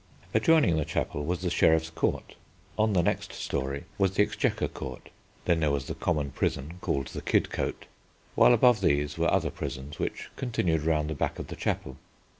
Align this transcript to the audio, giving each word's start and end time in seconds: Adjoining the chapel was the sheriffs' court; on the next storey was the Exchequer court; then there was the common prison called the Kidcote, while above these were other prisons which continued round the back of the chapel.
Adjoining 0.33 0.77
the 0.77 0.83
chapel 0.83 1.23
was 1.23 1.41
the 1.43 1.51
sheriffs' 1.51 1.91
court; 1.91 2.33
on 2.75 2.93
the 2.93 3.03
next 3.03 3.33
storey 3.33 3.83
was 3.99 4.13
the 4.15 4.23
Exchequer 4.23 4.67
court; 4.67 5.09
then 5.45 5.59
there 5.59 5.69
was 5.69 5.85
the 5.85 5.93
common 5.93 6.31
prison 6.31 6.79
called 6.81 7.09
the 7.09 7.21
Kidcote, 7.21 7.85
while 8.33 8.55
above 8.55 8.81
these 8.81 9.19
were 9.19 9.31
other 9.31 9.51
prisons 9.51 9.99
which 9.99 10.31
continued 10.37 10.81
round 10.81 11.07
the 11.07 11.13
back 11.13 11.37
of 11.37 11.49
the 11.49 11.55
chapel. 11.55 11.97